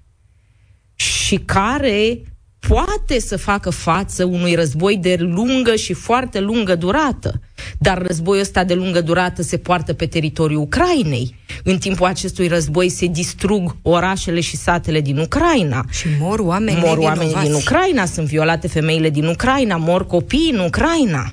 [0.95, 2.23] și care
[2.69, 7.41] poate să facă față unui război de lungă și foarte lungă durată.
[7.79, 11.35] Dar războiul ăsta de lungă durată se poartă pe teritoriul Ucrainei.
[11.65, 15.85] În timpul acestui război se distrug orașele și satele din Ucraina.
[15.91, 17.47] Și mor oameni Mor oamenii nevinovați.
[17.47, 21.33] din Ucraina, sunt violate femeile din Ucraina, mor copii în Ucraina.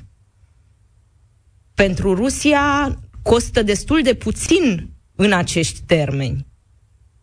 [1.74, 6.46] Pentru Rusia costă destul de puțin în acești termeni.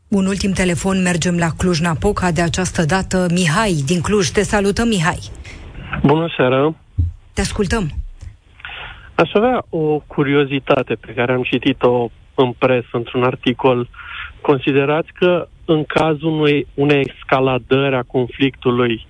[0.10, 3.28] Un ultim telefon, mergem la Cluj-Napoca de această dată.
[3.32, 5.20] Mihai, din Cluj, te salutăm, Mihai.
[6.04, 6.76] Bună seara!
[7.34, 7.90] Te ascultăm.
[9.16, 13.90] Aș avea o curiozitate pe care am citit-o în presă, într-un articol,
[14.42, 19.08] considerați că în cazul unei, unei escaladări a conflictului,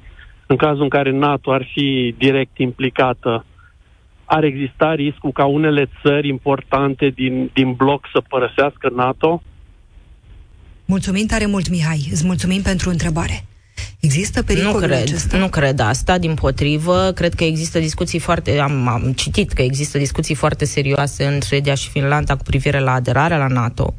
[0.47, 3.45] în cazul în care NATO ar fi direct implicată,
[4.25, 9.41] ar exista riscul ca unele țări importante din, din bloc să părăsească NATO?
[10.89, 12.09] Mulțumim tare mult, Mihai.
[12.11, 13.45] Îți mulțumim pentru întrebare.
[13.99, 15.37] Există pericolul nu cred, acesta?
[15.37, 17.11] Nu cred asta, din potrivă.
[17.15, 18.59] Cred că există discuții foarte...
[18.59, 22.91] Am, am citit că există discuții foarte serioase în Suedia și Finlanda cu privire la
[22.91, 23.95] aderarea la NATO.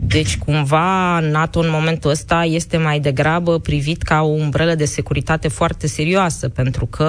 [0.00, 5.48] Deci, cumva, NATO în momentul ăsta este mai degrabă privit ca o umbrelă de securitate
[5.48, 7.04] foarte serioasă, pentru că,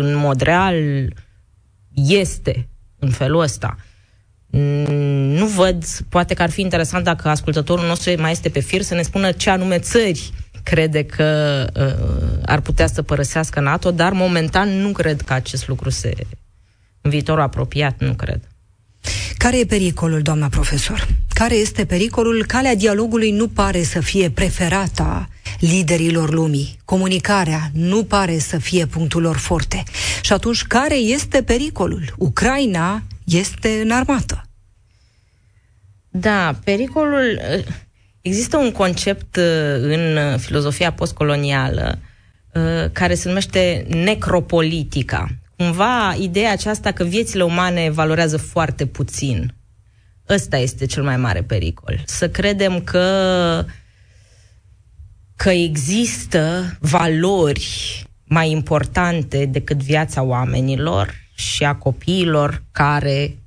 [0.00, 0.74] în mod real,
[1.94, 3.76] este în felul ăsta.
[4.50, 8.94] Nu văd, poate că ar fi interesant dacă ascultătorul nostru mai este pe fir să
[8.94, 10.32] ne spună ce anume țări
[10.62, 15.90] crede că uh, ar putea să părăsească NATO, dar momentan nu cred că acest lucru
[15.90, 16.12] se...
[17.00, 18.40] În viitorul apropiat, nu cred.
[19.36, 21.08] Care e pericolul, doamna profesor?
[21.34, 22.44] Care este pericolul?
[22.46, 25.28] Calea dialogului nu pare să fie preferata
[25.58, 26.78] liderilor lumii.
[26.84, 29.82] Comunicarea nu pare să fie punctul lor forte.
[30.22, 32.14] Și atunci, care este pericolul?
[32.18, 34.42] Ucraina este în armată.
[36.08, 37.40] Da, pericolul...
[38.22, 39.44] Există un concept uh,
[39.80, 41.98] în filozofia postcolonială
[42.54, 45.28] uh, care se numește necropolitica.
[45.56, 49.54] Cumva, ideea aceasta că viețile umane valorează foarte puțin.
[50.28, 52.02] Ăsta este cel mai mare pericol.
[52.06, 53.64] Să credem că
[55.36, 63.38] că există valori mai importante decât viața oamenilor și a copiilor care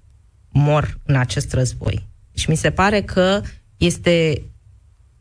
[0.50, 2.08] mor în acest război.
[2.34, 3.42] Și mi se pare că
[3.78, 4.42] este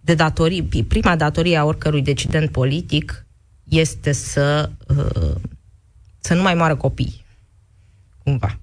[0.00, 3.26] de datorii, prima datorie a oricărui decident politic
[3.68, 5.34] este să, uh,
[6.18, 7.24] să nu mai moară copii.
[8.24, 8.58] Cumva.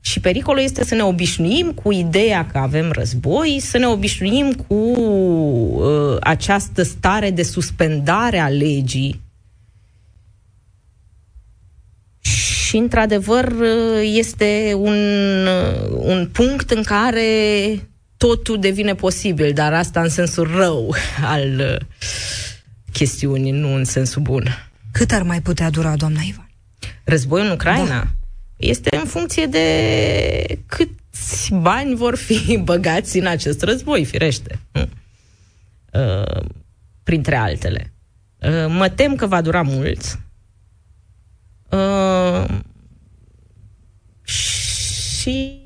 [0.00, 4.74] Și pericolul este să ne obișnuim cu ideea că avem război, să ne obișnuim cu
[4.74, 9.20] uh, această stare de suspendare a legii.
[12.74, 14.96] Și, într-adevăr, uh, este un,
[15.46, 17.22] uh, un punct în care
[18.16, 21.76] totul devine posibil, dar asta în sensul rău al uh,
[22.92, 24.70] chestiunii, nu în sensul bun.
[24.92, 26.50] Cât ar mai putea dura, doamna Ivan?
[27.04, 27.86] Războiul în Ucraina?
[27.86, 28.06] Da.
[28.56, 34.58] Este în funcție de câți bani vor fi băgați în acest război, firește.
[34.72, 36.44] Uh,
[37.02, 37.92] printre altele.
[38.38, 40.18] Uh, mă tem că va dura mult.
[41.74, 42.44] Uh,
[44.22, 45.62] și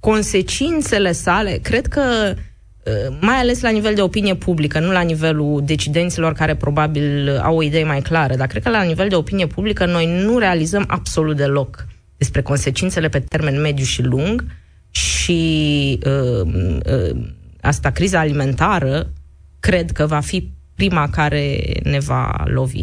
[0.00, 5.62] consecințele sale, cred că uh, mai ales la nivel de opinie publică, nu la nivelul
[5.64, 9.46] decidenților care probabil au o idee mai clară, dar cred că la nivel de opinie
[9.46, 14.44] publică noi nu realizăm absolut deloc despre consecințele pe termen mediu și lung
[14.90, 16.52] și uh,
[16.86, 17.16] uh,
[17.60, 19.12] asta, criza alimentară,
[19.60, 22.82] cred că va fi prima care ne va lovi.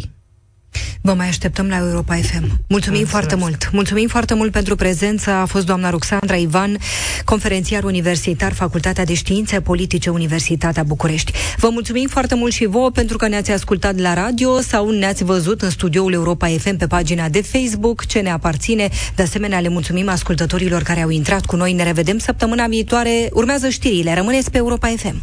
[1.00, 2.20] Vă mai așteptăm la Europa FM.
[2.22, 3.06] Mulțumim Mulțumesc.
[3.10, 3.70] foarte mult.
[3.72, 5.30] Mulțumim foarte mult pentru prezență.
[5.30, 6.78] A fost doamna Ruxandra Ivan,
[7.24, 11.32] conferențiar universitar, Facultatea de Științe Politice, Universitatea București.
[11.56, 15.62] Vă mulțumim foarte mult și vouă pentru că ne-ați ascultat la radio sau ne-ați văzut
[15.62, 18.88] în studioul Europa FM pe pagina de Facebook, ce ne aparține.
[19.14, 21.72] De asemenea, le mulțumim ascultătorilor care au intrat cu noi.
[21.72, 23.28] Ne revedem săptămâna viitoare.
[23.32, 24.14] Urmează știrile.
[24.14, 25.22] Rămâneți pe Europa FM.